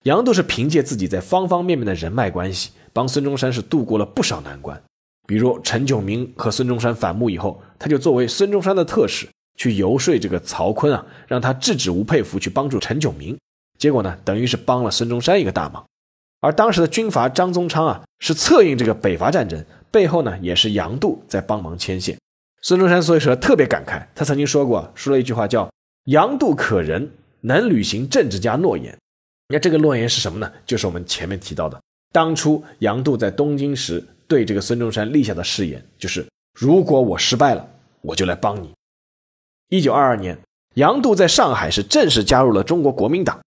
[0.04, 4.80] 杨度是凭借自己在方方面面的人脉关系，帮孙中山是度过了不少难关。
[5.26, 9.28] 比如陈炯明和孙中山反目以后，他就作为孙中山的特使。
[9.58, 13.38] 去游说这个曹锟啊，让他制止吴佩孚去帮助陈炯明，
[13.78, 15.84] 结果呢，等于是帮了孙中山一个大忙。
[16.40, 22.16] 而当时的军阀张宗昌啊，是策应这个北伐战争，背后呢也是杨度在帮忙牵线。
[22.62, 25.70] 孙中山所以说特别感慨，他曾经说过，说了一句话叫
[26.04, 27.10] “杨度可人，
[27.42, 28.96] 能履行政治家诺言”。
[29.48, 30.50] 那这个诺言是什么呢？
[30.66, 36.26] 就是我们前面提到的，当初杨度在东京时对这个孙中山立下的誓言，就是
[36.58, 37.68] 如果我失败了，
[38.00, 38.72] 我就来帮你。
[39.68, 40.38] 一九二二年，
[40.74, 43.40] 杨度在上海是正式加入了中国国民党。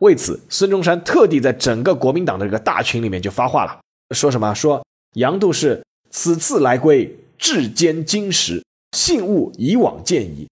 [0.00, 3.80] 为此，孙中山特地在整个国民党的这个大群里面就发话了，
[4.14, 4.52] 说什么？
[4.52, 8.62] 说杨度是此次来归，志坚金石，
[8.92, 10.48] 信物以往见矣。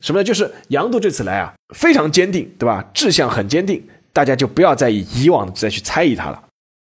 [0.00, 0.24] 什么呢？
[0.24, 2.84] 就是杨度这次来啊，非常坚定，对吧？
[2.92, 3.82] 志向很坚定，
[4.12, 6.42] 大家就不要再以以往再去猜疑他了。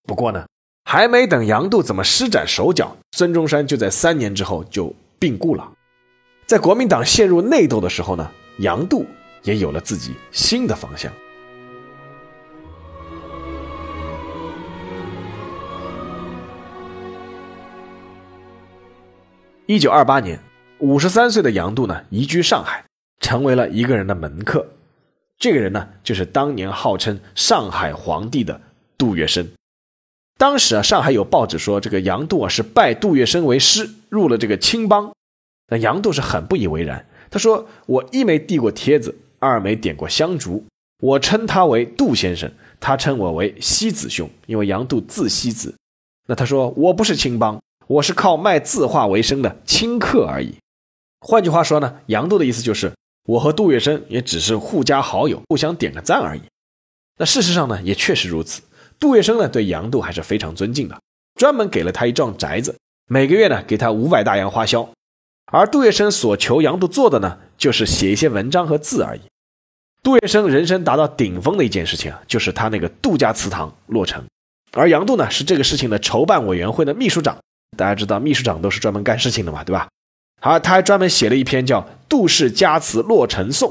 [0.07, 0.45] 不过呢，
[0.85, 5.71] 还没等杨度怎么施展手脚，孙中山就在三年之后就病故了。
[6.47, 9.05] 在国民党陷入内斗的时候呢，杨度
[9.43, 11.11] 也有了自己新的方向。
[19.67, 20.39] 一九二八年，
[20.77, 22.84] 五十三岁的杨度呢，移居上海，
[23.25, 24.63] 成为了一个人的门客。
[25.39, 28.61] 这个人呢，就是当年号称上海皇帝的
[28.99, 29.47] 杜月笙。
[30.37, 35.11] 当时啊，上海有报纸说，这个杨度啊是拜杜月笙为师，入了这个青帮。
[35.69, 40.63] 那杨度是很不以为然，他说：“我一没递过帖子，二没点过香烛，
[41.01, 45.73] 我称他为杜先生，他称我为西子兄，因为杨度字西子。
[46.27, 50.53] 那他说我不是青帮，我是靠卖字画为生的清客而已。
[51.21, 52.93] 换句话说呢，杨度的意思就是
[53.25, 56.41] 我和杜月笙也只是互加好友，互相点个赞而已。
[57.17, 58.61] 那事实上呢，也确实如此。
[58.99, 60.99] 杜月笙呢对杨度还是非常尊敬的，
[61.35, 64.87] 专门给了他一幢宅子，每个月呢给他五百大洋花销。”
[65.51, 69.21] 而杜月笙所求杨度做的呢，就是写一些文章和字而已。
[70.01, 74.23] 杜月笙人生达到顶峰的一件事情啊，就是他那个杜家祠堂落成。
[74.73, 77.37] 而杨度呢，是这个事情的筹办委员会的秘书长。
[77.77, 79.87] 大家知道，秘书长都是专门干事情的嘛，对吧？
[80.45, 83.67] 好，他还专门写了一篇叫《杜氏家祠落成颂》。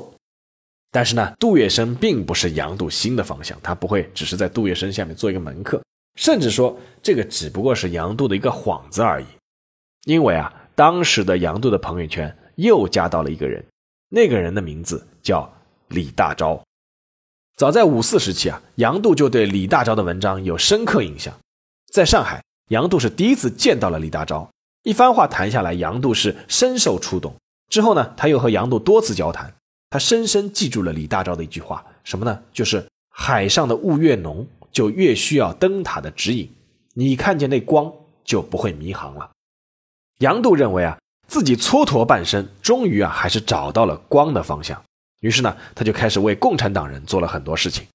[0.90, 5.80] 但是呢，杜月笙并不是杨度新的方向，他不会只是在杜月笙下面做一个门客，
[6.18, 9.26] 甚至说这个只不过是杨度的一个幌子而已。
[10.02, 10.52] 因为啊。
[10.76, 13.64] 当时的杨度的朋友圈又加到了一个人，
[14.08, 15.48] 那个人的名字叫
[15.86, 16.60] 李大钊。
[17.56, 21.32] 早在五四时期啊，杨度就对李大钊的文章有深刻印象。
[21.92, 24.48] 在上海，杨度是第一次见到了李大钊。
[24.84, 27.34] 一番话谈下来，杨度是深受触动。
[27.70, 29.52] 之后呢，他又和杨度多次交谈，
[29.88, 32.38] 他深深记住了李大钊的一句话，什么呢？
[32.52, 36.52] 就是海上的雾越浓，就越需要灯塔的指引。
[36.92, 37.90] 你看见那光，
[38.24, 39.30] 就不会迷航了。
[40.18, 44.80] 杨度认为啊，自己蹉跎半生，终于啊，还是找到了光的方向。
[45.20, 47.86] 于是呢，他就开始为共产党人做了很多事情。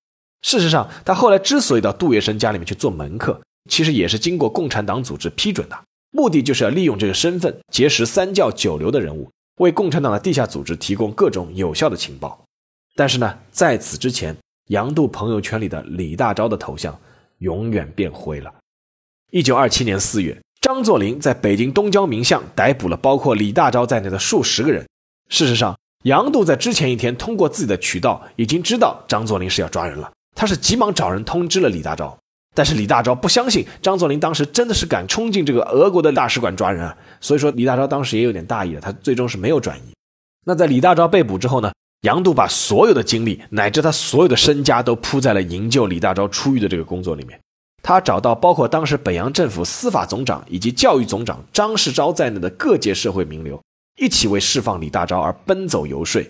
[0.42, 5.80] 事实上，他后来之所以到杜月笙家里面去做门客，其实也是经过共产党组织批准的。
[6.12, 12.44] 目的就是要利用这个身份结识三教九流的人物，为共产党的地下组织提供各种有效的情报。
[12.96, 14.36] 但是呢，在此之前，
[14.68, 17.00] 杨度朋友圈里的李大钊的头像
[17.38, 18.54] 永远变灰了。
[19.32, 24.86] 一九二七年四月，张作霖在北京东郊民巷逮捕了包括李大钊在内的数十个人。
[25.30, 32.14] 事实上，杨度在之前一天通过自己的渠道已经知道张作霖是要抓人了，他是急忙找人通知了李大钊。
[32.56, 39.94] 但是李大钊不相信张作霖当时真的是敢冲进这个俄国的大使馆抓人啊，所以说李大钊当时也有点大意了，他最终是没有转移。
[40.46, 47.40] 那在李大钊被捕之后呢，杨度把所有的精力乃至他所有的身家都扑在了营救李大钊出狱的这个工作里面。
[47.82, 53.62] 他找到包括当时北洋政府司法总长以及教育总长张世钊在内的各界社会名流，
[54.02, 56.22] 一起为释放李大钊而奔走游说。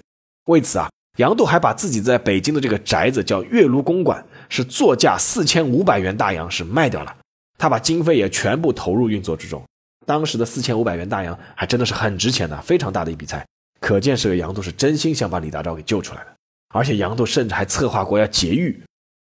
[0.45, 4.23] 为此啊，杨度还把自己在北京的这个宅子叫岳庐公馆。
[4.49, 7.15] 是作价四千五百元大洋，是卖掉了。
[7.57, 9.63] 他把经费也全部投入运作之中。
[10.05, 13.45] 当时的四千五百元大洋还真的是很值钱的，非常大的一笔财。
[13.79, 16.27] 可见是个杨度是真心想把李大钊给救出来的。
[16.73, 18.81] 而且杨度甚至还策划过要劫狱，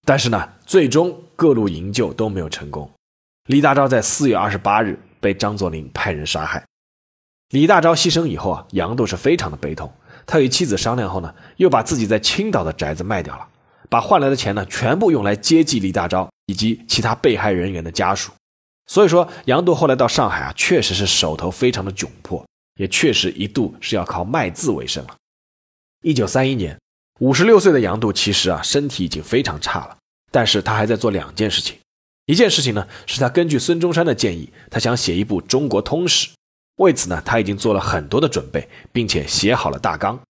[0.06, 2.90] 但是呢，最终各路营救都没有成功。
[3.46, 6.64] 李大钊在四月二十八日被张作霖派人杀害。
[7.50, 9.92] 李大钊牺牲以后啊，杨度是非常的悲痛。
[10.26, 13.48] 他与妻子商量后呢，又把自己在青岛的宅子卖掉了。
[13.88, 18.32] 把换来的钱呢，全部用来接济李大钊以及其他被害人员的家属。
[18.86, 22.44] 所以说，杨度后来到上海啊，确实是手头非常的窘迫，
[22.76, 25.16] 也确实一度是要靠卖字为生了。
[26.02, 26.78] 一九三一年，
[27.20, 29.96] 五十六岁的杨度其实啊，身体已经非常差了，
[30.30, 31.78] 但是他还在做两件事情。
[32.26, 36.28] 一件事情呢，是他根据孙中山的建议，他想写一部中国通史，
[36.76, 40.20] 为此呢，他已经做了很多的准备，并且写好了大纲。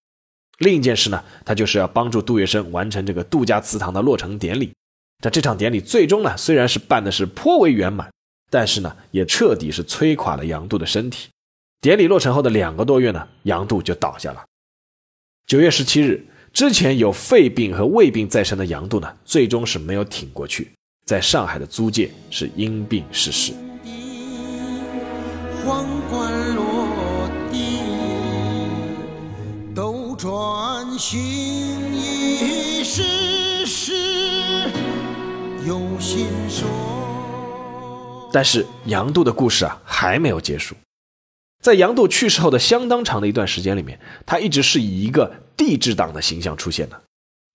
[0.58, 4.72] 另一件事呢，他就是要帮助杜月笙完成这个杜家祠堂的落成典礼。
[5.22, 8.12] 但这场典礼最终呢，虽然是办的是颇为圆满，
[8.50, 11.28] 但是呢，也彻底是摧垮了杨度的身体。
[11.80, 14.44] 典礼落成后的两个多月呢，杨度就倒下了。
[15.46, 20.70] 九月十七日，之前有肺病和胃病在身的杨度呢，最终是没有挺过去，
[21.04, 23.52] 在上海的租界是因病逝世。
[25.64, 26.32] 皇冠
[30.24, 31.20] 转心
[31.92, 33.92] 已世事
[35.68, 36.66] 有心说。
[38.32, 40.74] 但是杨度的故事啊还没有结束，
[41.62, 47.02] 在杨度去世后的相当长的一段时间里面，他一直是以一个地质党的形象出现的。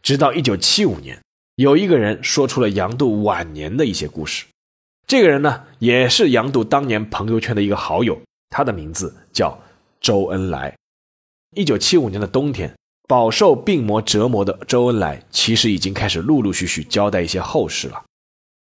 [0.03, 1.19] 直到一九七五年，
[1.55, 4.45] 有一个人说出了杨度晚年的一些故事。
[5.07, 9.59] 这个人呢，也是杨度当年朋友圈的一个好友，他的名字叫
[9.99, 10.75] 周恩来。
[11.55, 12.75] 一九七五年的冬天，
[13.07, 18.03] 饱受病魔折磨的周恩来，其实已经开始陆陆续续交代一些后事了。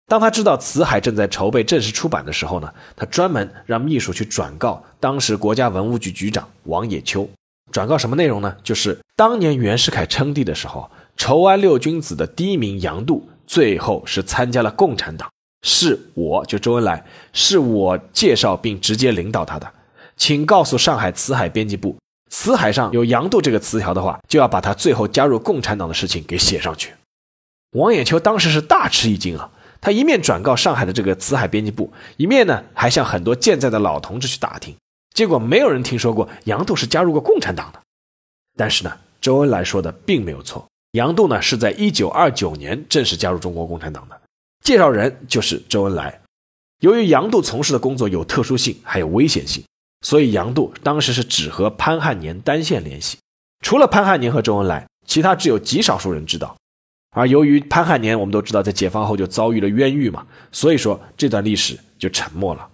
[0.07, 7.29] 当他知道《辞海》正在筹备正式出版的时候呢，他专门让秘书去转告当时国家文物局局长王野秋。
[7.73, 8.57] 转告什么内容呢？
[8.63, 15.29] 就是当年袁世凯称帝的时候，筹安六君子的第一名杨度，最后是参加了共产党，
[15.67, 19.73] 是我就周恩来，是我介绍并直接领导他的，
[20.17, 21.97] 请告诉上海《辞海》编辑部。
[22.39, 26.93] 辞海上有杨度这个词条的话，就要把他最后加入共产党的事情给写上去。
[27.73, 34.77] 王野秋当时是大吃一惊啊，他一面转告上海的这个辞海编辑部，一面呢还向很多健在的老同志去打听，
[35.15, 37.81] 结果没有人听说过杨度是加入过共产党的。
[38.55, 44.21] 但是呢，周恩来说的并没有错，杨度呢是在一九二九年正式加入中国共产党的，
[44.63, 46.21] 介绍人就是周恩来。
[46.81, 49.65] 由于杨度从事的工作有特殊性，还有危险性。
[50.03, 53.19] 所以杨度当时是只和潘汉年单线联系，
[53.63, 56.57] 除了潘汉年和周恩来，其他只有极少数人知道。
[57.11, 62.69] 而由于潘汉年我们都知道在解放后就遭遇了冤狱嘛，所以说这段历史就沉默了。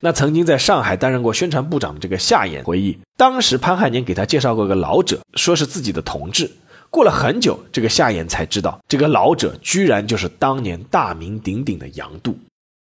[0.00, 6.50] 那曾经在上海担任过宣传部长的这个夏衍回忆，当时潘汉年给他介绍过一个老者，说是自己的同志。
[6.90, 12.38] 过了很久，这个夏衍才知道，这个老者居然就是当年大名鼎鼎的杨度。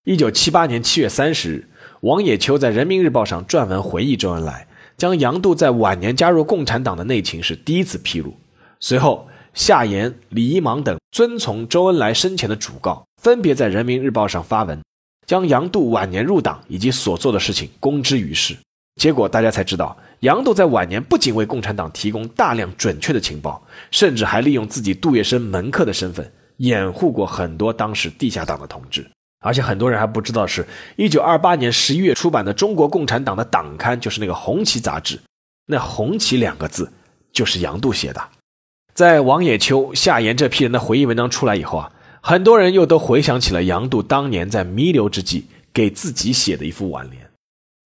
[0.05, 1.67] 一九七八年七月三十日。
[2.01, 4.65] 王野秋在《人民日报》上撰文回忆周恩来，
[4.97, 8.33] 将杨度在晚年加入共产党的内情是第一次披露。
[8.79, 14.81] 随后，夏言、李一芒等遵从周恩来生前的嘱告，分别在《人民日报》上发文，
[15.27, 18.57] 将杨度晚年入党以及所做的事情公之于世。
[18.99, 29.07] 结果大家才知道，杨度在晚年不仅为共产党提供大量准确的情报，甚至还利用自己杜月笙门客的身份掩护过很多当时地下党的同志。
[29.41, 30.65] 而且很多人还不知道，是
[30.95, 35.19] 一九二八年十一月出版的中国共产党的党刊，就是那个《红旗》杂志。
[35.65, 36.91] 那“红旗”两个字
[37.33, 38.21] 就是杨度写的。
[38.93, 47.27] 在王野秋、夏言这批人的回忆文章出来以后啊，很多人又都回想起了杨度当年在弥留之际给自己写的一副挽联。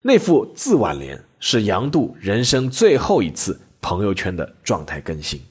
[0.02, 5.42] 那副字挽联是杨度人生最后一次朋友圈的状态更新。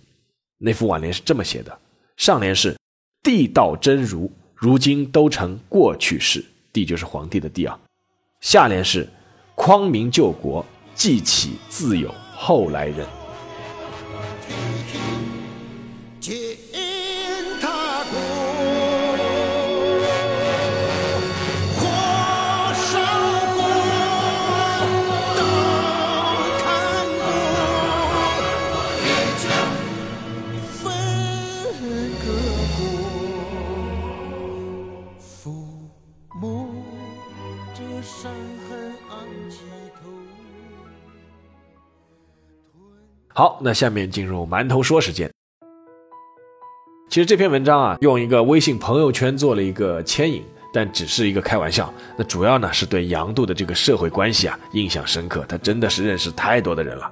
[0.59, 1.79] 那副挽联是这么写的：
[2.19, 2.77] 上联是
[3.25, 4.31] “地道真如”。
[4.65, 6.43] 如今都成过去式，
[6.73, 7.79] 帝就是皇帝的帝啊。
[8.41, 9.07] 下联是
[9.55, 13.07] “匡明救国，既起自有后来人”。
[43.37, 45.29] 好，那下面进入馒头说时间。
[47.09, 50.41] 其实这篇文章啊，用一个微信朋友圈做了一个牵引，
[50.73, 51.93] 但只是一个开玩笑。
[52.17, 57.11] 那主要呢是对杨度的这个社会关系啊印象深刻，他真的是认识太多的人了。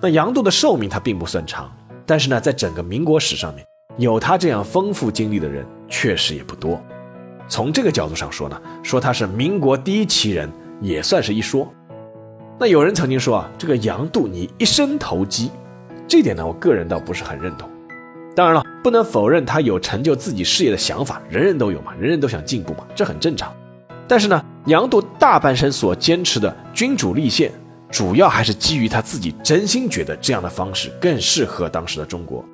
[0.00, 1.72] 那杨度的寿命他并不算长，
[2.04, 3.64] 但是呢，在整个民国史上面，
[3.98, 6.82] 有他这样丰富经历的人确实也不多。
[7.46, 10.50] 从这个角度上说呢，说他是民国第一奇人
[10.80, 11.72] 也算是一说。
[12.62, 15.50] 那有人曾经说啊，这个杨度你一生投机，
[16.06, 17.68] 这点呢，我个人倒不是很认同。
[18.36, 23.52] 当然了，不能否认他有成就自己事业的想法，人人都有嘛，人人都想进步嘛，这很正常。
[24.06, 27.50] 但是呢，杨度大半生所坚持的君主立宪，
[27.90, 32.44] 主要还是基于他自己真心觉得这样的方式更适合当时的中国。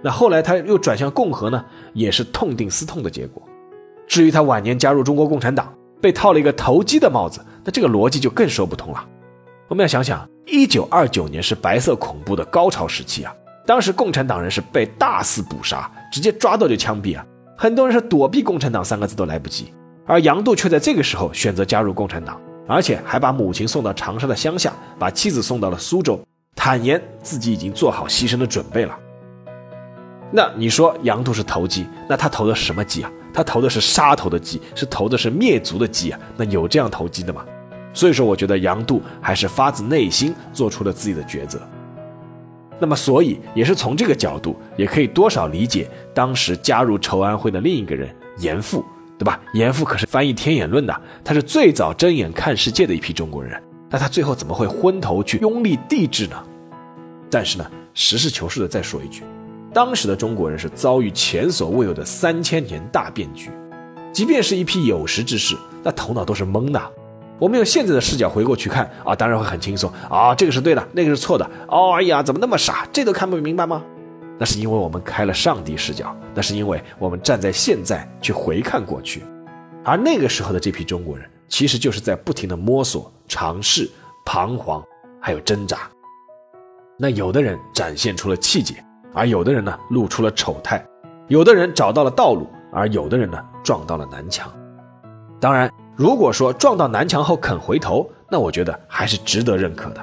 [0.00, 3.42] 那后来他又转向共和呢，也是痛定思痛的结果。
[4.06, 5.70] 至于他晚年加入中国共产党，
[6.00, 9.04] 被套了一个投机的帽子，那这个逻辑就更说不通了。
[9.68, 13.34] 我们要想想，一九二九年是白色恐怖的高潮时期啊，
[13.66, 17.24] 当时共产党人是被大肆捕杀，直接抓到就枪毙啊，
[17.56, 19.72] 很多人是躲避共产党三个字都来不及，
[20.06, 22.38] 而杨度却在这个时候选择加入共产党，
[22.68, 26.20] 而且还把母亲送到长沙的乡下，把妻子送到了苏州，
[26.54, 28.94] 坦言自己已经做好牺牲的准备了。
[30.30, 33.10] 那你说杨度是投机，那他投的是什么机啊？
[33.32, 36.20] 他投的是杀头的机，是投的是灭族的机啊？
[36.36, 37.44] 那有这样投机的吗？
[37.94, 41.58] 所以说，我觉得杨度还是发自内心做出了自己的抉择。
[42.80, 48.84] 那么，所以也是从这个角度，也可以多少理解当时加入筹安会的另一个人严复，
[49.16, 49.40] 对吧？
[49.54, 53.62] 严复可是翻译《天演论》的，他是最早睁眼看世界的一批中国人。
[53.88, 56.36] 那他最后怎么会昏头去拥立帝制呢？
[57.30, 59.22] 但是呢，实事求是的再说一句，
[59.72, 63.50] 当时的中国人是遭遇前所未有的三千年大变局，
[64.12, 66.82] 即便是一批有识之士，那头脑都是懵的。
[67.38, 71.44] 我们用现在的视角回过去看啊，当然会很轻松啊，这个是对的，那个是错的。
[71.68, 73.82] 哦，哎呀，怎么那么傻，这都看不明白吗？
[74.38, 79.22] 那是因为我们开了上帝视角，那是因为我们站在现在去回看过去，
[79.84, 83.90] 而那个时候的这批中国人，其实就是在不停的摸索、尝试、
[84.24, 84.82] 彷徨，
[85.20, 85.78] 还有挣扎。
[86.96, 88.76] 那有的人展现出了气节，
[89.12, 90.84] 而有的人呢露出了丑态，
[91.26, 94.48] 有的人找到了道路，而有的人呢撞到了南墙。
[95.40, 95.68] 当然。
[95.96, 100.00] 如果说撞到南墙后肯回头，那我觉得还是值得认可的。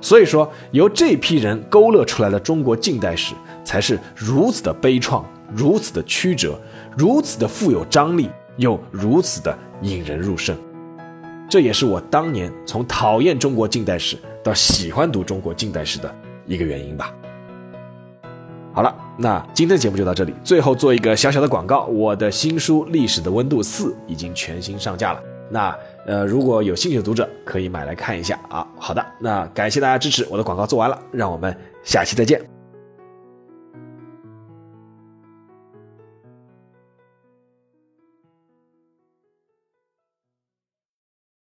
[0.00, 3.32] 所以说，由这批人勾勒出来的中国近代史，
[3.64, 5.22] 才是如此的悲怆，
[5.54, 6.60] 如此的曲折，
[6.96, 10.56] 如此的富有张力，又如此的引人入胜。
[11.48, 16.12] 这也是我当年从讨厌中国近代史到喜欢读中国近代史的
[16.44, 17.14] 一个原因吧。
[18.74, 20.34] 好了，那今天的节目就到这里。
[20.42, 25.20] 最后做一个小小的广告，我的新书《历史的温度四》已经全新上架了。
[25.48, 28.66] 那呃，如果有兴趣的读者可以买来看一下啊。
[28.76, 32.53] 好的，那感谢大家支持，我的广告做完了，让我们下期再见。